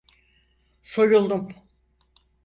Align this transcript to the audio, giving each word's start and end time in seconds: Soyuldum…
Soyuldum… 0.81 1.55